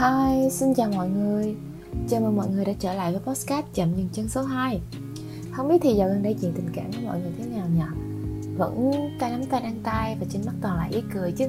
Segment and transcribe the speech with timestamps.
[0.00, 1.54] Hi, xin chào mọi người.
[2.08, 4.80] Chào mừng mọi người đã trở lại với podcast Chậm Dừng Chân số 2
[5.52, 7.82] Không biết thì dạo gần đây chuyện tình cảm của mọi người thế nào nhỉ?
[8.56, 11.44] Vẫn tay nắm tay đang tay và trên mắt toàn là ý cười chứ.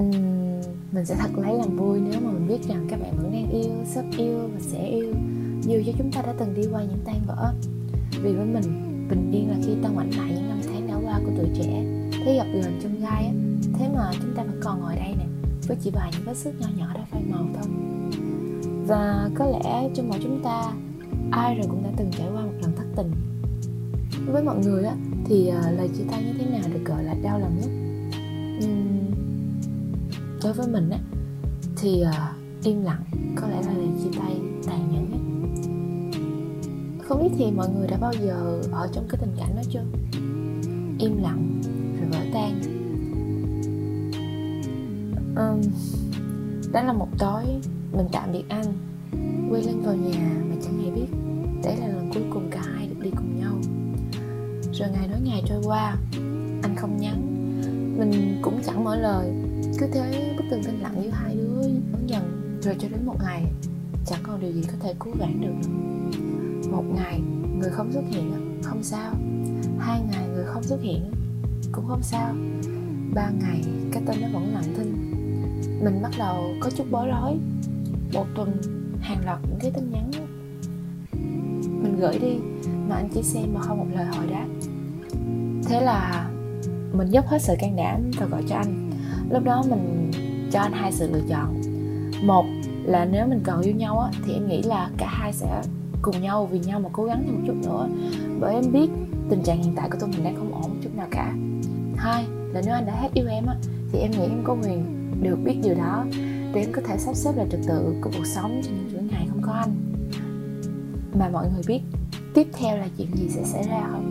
[0.00, 0.60] Uhm,
[0.92, 3.50] Mình sẽ thật lấy làm vui nếu mà mình biết rằng các bạn vẫn đang
[3.50, 5.14] yêu, sắp yêu và sẽ yêu.
[5.62, 7.54] Dù cho chúng ta đã từng đi qua những tan vỡ.
[8.22, 8.62] Vì với mình,
[9.10, 11.84] bình yên là khi ta ngoảnh lại những năm tháng đã qua của tuổi trẻ.
[12.24, 13.32] Thấy gặp gần trong gai
[13.78, 15.29] Thế mà chúng ta vẫn còn ngồi đây nè
[15.70, 17.72] với chỉ vài những vết xước nhỏ nhỏ đã phai màu thôi.
[18.86, 20.72] Và có lẽ trong mỗi chúng ta
[21.30, 23.12] ai rồi cũng đã từng trải qua một lần thất tình.
[24.26, 24.94] Với mọi người á
[25.24, 27.70] thì ờ, lời chia tay như thế nào được gọi là đau lòng nhất?
[28.64, 29.14] Uhm,
[30.42, 30.98] đối với mình á
[31.76, 33.04] thì uh, im lặng
[33.36, 35.20] có lẽ là lời chia tay tàn nhẫn nhất.
[37.08, 39.84] Không biết thì mọi người đã bao giờ ở trong cái tình cảnh đó chưa?
[40.98, 41.62] Im lặng
[42.00, 42.79] rồi vỡ tan
[45.36, 45.60] um,
[46.72, 47.44] đó là một tối
[47.92, 48.66] mình tạm biệt anh.
[49.50, 51.06] Quay lưng vào nhà mà chẳng hề biết
[51.62, 53.54] đấy là lần cuối cùng cả hai được đi cùng nhau.
[54.72, 55.96] Rồi ngày nói ngày trôi qua
[56.62, 57.26] anh không nhắn.
[57.98, 59.32] Mình cũng chẳng mở lời
[59.78, 62.58] cứ thế bức tường tĩnh lặng giữa hai đứa vẫn dần.
[62.62, 63.44] Rồi cho đến một ngày
[64.06, 65.68] chẳng còn điều gì có thể cứu vãn được.
[66.70, 67.20] Một ngày
[67.58, 69.14] người không xuất hiện không sao.
[69.78, 71.10] Hai ngày người không xuất hiện
[71.72, 72.34] cũng không sao.
[73.14, 74.99] Ba ngày cái tên nó vẫn lặng thinh
[75.82, 77.36] mình bắt đầu có chút bối rối.
[78.12, 78.52] Một tuần
[79.00, 80.10] hàng loạt những cái tin nhắn.
[81.82, 82.36] Mình gửi đi
[82.88, 84.46] mà anh chỉ xem mà không một lời hồi đáp.
[85.64, 86.30] Thế là
[86.92, 88.90] mình dốc hết sự can đảm và gọi cho anh.
[89.30, 90.10] Lúc đó mình
[90.52, 91.62] cho anh hai sự lựa chọn.
[92.22, 92.44] Một
[92.84, 95.62] là nếu mình còn yêu nhau á, thì em nghĩ là cả hai sẽ
[96.02, 97.88] cùng nhau vì nhau mà cố gắng thêm một chút nữa.
[98.40, 98.90] Bởi em biết
[99.30, 101.34] tình trạng hiện tại của tụi mình đang không ổn một chút nào cả.
[101.96, 103.56] Hai là nếu anh đã hết yêu em á
[103.92, 106.04] thì em nghĩ em có quyền được biết điều đó
[106.54, 109.02] để em có thể sắp xếp lại trật tự của cuộc sống trong những chuỗi
[109.02, 109.76] ngày không có anh.
[111.18, 111.80] Mà mọi người biết
[112.34, 114.10] tiếp theo là chuyện gì sẽ xảy ra không?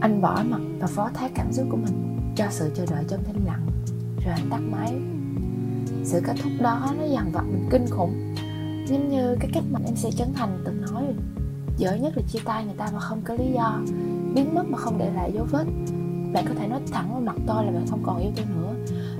[0.00, 3.24] Anh bỏ mặt và phó thác cảm xúc của mình cho sự chờ đợi trong
[3.24, 3.66] thinh lặng,
[4.24, 4.94] rồi anh tắt máy.
[6.04, 8.34] Sự kết thúc đó nó dằn vặt mình kinh khủng,
[8.88, 11.04] giống như cái cách mà em sẽ chân thành từng nói.
[11.78, 13.80] Dở nhất là chia tay người ta mà không có lý do,
[14.34, 15.64] biến mất mà không để lại dấu vết.
[16.32, 18.74] Bạn có thể nói thẳng vào mặt tôi là bạn không còn yêu tôi nữa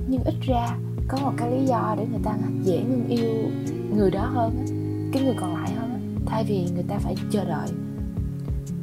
[0.08, 0.76] nhưng ít ra
[1.08, 3.50] có một cái lý do để người ta dễ ngưng yêu
[3.96, 4.64] người đó hơn á
[5.12, 5.98] cái người còn lại hơn á.
[6.26, 7.68] Thay vì người ta phải chờ đợi.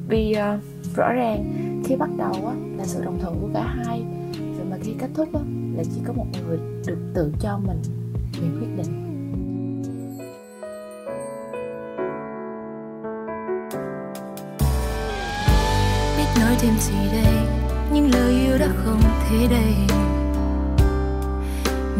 [0.08, 1.46] Vì uh, rõ ràng
[1.86, 4.04] khi bắt đầu á là sự đồng thuận của cả hai
[4.38, 5.42] rồi mà khi kết thúc á
[5.78, 7.81] là chỉ có một người được tự cho mình
[8.34, 9.08] quyền quyết định.
[16.18, 17.36] Biết nói thêm gì đây
[17.94, 19.74] nhưng lời yêu đã không thể đầy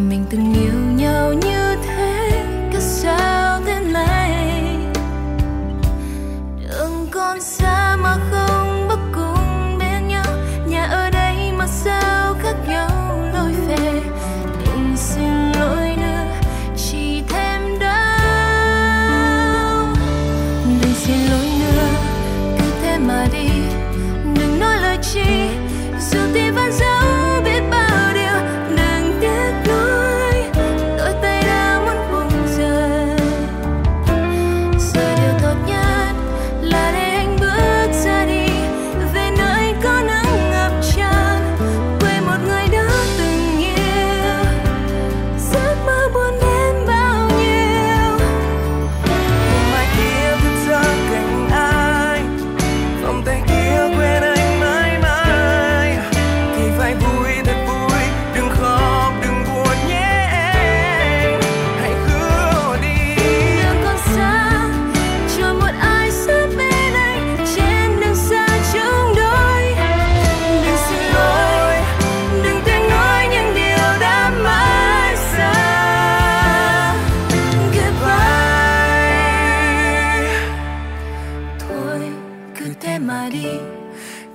[0.10, 1.61] mình từng yêu nhau như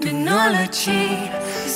[0.01, 1.09] đừng nói lời chi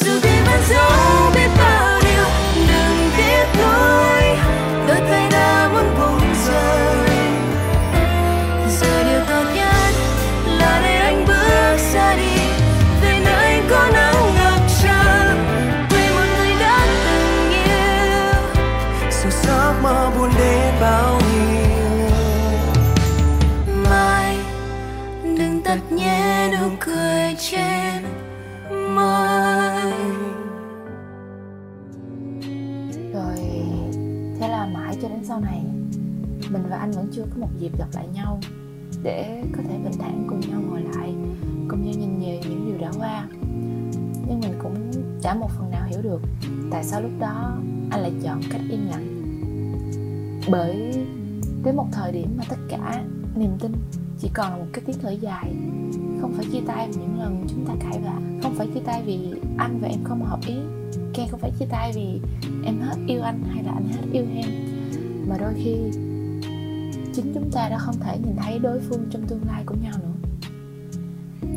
[0.00, 2.25] dù tim vẫn giấu biết bao điều
[2.69, 4.37] đừng tiếc nuối.
[4.88, 7.08] Đôi tay đã muốn buông rơi.
[8.81, 9.94] Giờ điều tốt nhất
[10.58, 12.40] là để anh bước ra đi.
[13.02, 15.49] Về nơi có nắng ngập tràn
[15.90, 18.32] về một người đã từng yêu.
[19.11, 22.11] Dù giấc mơ buồn đến bao nhiêu.
[23.90, 24.37] Mai,
[25.22, 27.89] đừng tắt nhé nụ cười trên.
[35.40, 35.62] Sau này,
[36.50, 38.40] mình và anh vẫn chưa có một dịp gặp lại nhau
[39.02, 41.14] để có thể bình thản cùng nhau ngồi lại,
[41.69, 43.28] cùng nhau nhìn về những điều đã qua.
[44.28, 44.75] Nhưng mình cũng
[45.22, 46.22] đã một phần nào hiểu được
[46.70, 47.58] tại sao lúc đó
[47.90, 49.06] anh lại chọn cách im lặng.
[50.50, 50.92] Bởi
[51.64, 53.04] đến một thời điểm mà tất cả
[53.36, 53.72] niềm tin
[54.19, 55.54] chỉ còn là một cái tiếng thở dài,
[56.20, 59.02] không phải chia tay vì những lần chúng ta cãi vã, không phải chia tay
[59.06, 60.54] vì anh và em không hợp ý
[61.14, 62.20] Ken không phải chia tay vì
[62.64, 64.69] em hết yêu anh hay là anh hết yêu em
[65.31, 65.77] mà đôi khi
[67.15, 69.93] chính chúng ta đã không thể nhìn thấy đối phương trong tương lai của nhau
[70.03, 70.29] nữa.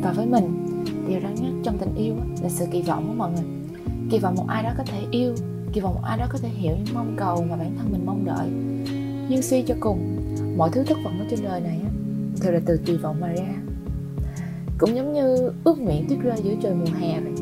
[0.02, 0.66] Và với mình,
[1.08, 3.44] điều đáng nhất trong tình yêu là sự kỳ vọng của mọi người.
[4.10, 5.34] Kỳ vọng một ai đó có thể yêu,
[5.72, 8.06] kỳ vọng một ai đó có thể hiểu những mong cầu mà bản thân mình
[8.06, 8.48] mong đợi.
[9.28, 10.16] Nhưng suy cho cùng,
[10.56, 11.80] mọi thứ thất vọng ở trên đời này
[12.40, 13.54] thường là từ kỳ vọng mà ra.
[14.78, 17.32] Cũng giống như ước nguyện tuyết rơi giữa trời mùa hè vậy.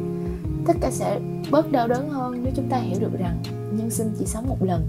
[0.67, 1.21] Tất cả sẽ
[1.51, 3.43] bớt đau đớn hơn nếu chúng ta hiểu được rằng
[3.73, 4.87] nhân sinh chỉ sống một lần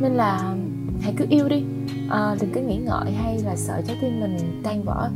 [0.00, 0.54] nên là
[1.00, 1.64] hãy cứ yêu đi.
[2.10, 5.10] À, đừng cứ nghĩ ngợi hay là sợ trái tim mình tan vỡ.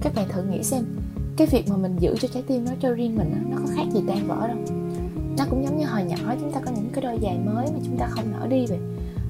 [0.00, 0.84] Các bạn thử nghĩ xem
[1.36, 3.84] cái việc mà mình giữ cho trái tim nó cho riêng mình nó có khác
[3.92, 4.56] gì tan vỡ đâu.
[5.38, 7.78] Nó cũng giống như hồi nhỏ chúng ta có những cái đôi giày mới mà
[7.84, 8.78] chúng ta không nở đi vậy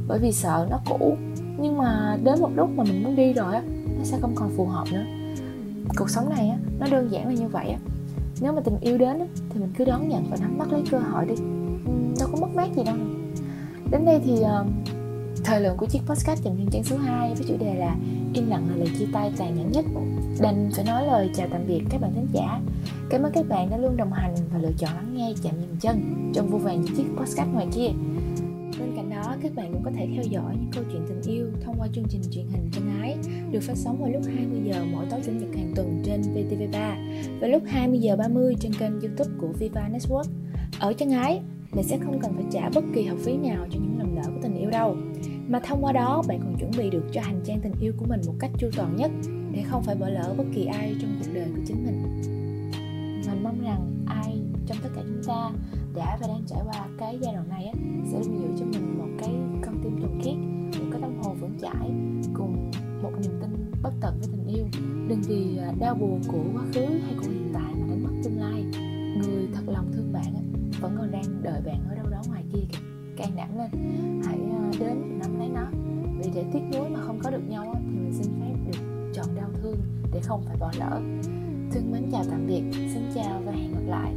[0.08, 1.16] bởi vì sợ nó cũ
[1.58, 3.62] nhưng mà đến một lúc mà mình muốn đi rồi á
[3.98, 5.04] nó sẽ không còn phù hợp nữa.
[5.96, 7.78] Cuộc sống này á nó đơn giản là như vậy á.
[8.40, 10.82] Nếu mà tình yêu đến á, thì mình cứ đón nhận và nắm bắt lấy
[10.90, 11.34] cơ hội đi.
[12.20, 12.96] Đâu có mất mát gì đâu.
[13.90, 14.66] Đến đây thì ờ,
[15.44, 17.96] thời lượng của chiếc podcast dành riêng trang số 2 với chủ đề là
[18.34, 19.84] im lặng là lời chia tay tàn nhẫn nhất.
[20.40, 22.60] Đành phải nói lời chào tạm biệt các bạn khán giả.
[23.10, 25.76] Cảm ơn các bạn đã luôn đồng hành và lựa chọn lắng nghe chạm nhìn
[25.80, 27.88] chân trong vô vàng những chiếc podcast ngoài kia.
[28.80, 31.46] Bên cạnh đó các bạn cũng có thể theo dõi những câu chuyện tình yêu
[31.64, 33.16] thông qua chương trình truyền hình chân ái
[33.50, 36.96] được phát sóng vào lúc 20 giờ mỗi tối chủ nhật hàng tuần trên VTV3
[37.40, 40.24] và lúc 20 giờ 30 trên kênh YouTube của Viva Network.
[40.80, 41.40] Ở chân ái,
[41.72, 44.22] mình sẽ không cần phải trả bất kỳ học phí nào cho những lầm lỡ
[44.26, 44.96] của tình yêu đâu
[45.48, 48.04] mà thông qua đó bạn còn chuẩn bị được cho hành trang tình yêu của
[48.08, 49.10] mình một cách chu toàn nhất
[49.52, 52.22] để không phải bỏ lỡ bất kỳ ai trong cuộc đời của chính mình.
[53.26, 55.50] Mình mong rằng ai trong tất cả chúng ta
[55.94, 57.72] đã và đang trải qua cái giai đoạn này á,
[58.12, 59.30] sẽ luôn giữ cho mình một cái
[59.66, 60.34] con tim thuần khiết
[60.80, 61.90] một cái tâm hồn vững chãi
[62.34, 62.70] cùng
[63.02, 64.64] một niềm tin bất tận với tình yêu.
[65.08, 68.12] Đừng vì à, đau buồn của quá khứ hay của hiện tại mà đánh mất
[68.24, 68.64] tương lai.
[69.18, 70.42] Người thật lòng thương bạn á,
[70.80, 73.70] vẫn còn đang đợi bạn ở đâu đó ngoài kia kìa can đảm lên.
[74.26, 75.66] Hãy ờ, đến nắm lấy nó.
[76.18, 79.26] Vì để tiếc nuối mà không có được nhau thì mình xin phép được chọn
[79.36, 79.76] đau thương
[80.12, 81.00] để không phải bỏ lỡ.
[81.70, 82.62] Thương mến chào tạm biệt.
[82.72, 84.14] Xin chào và hẹn gặp lại.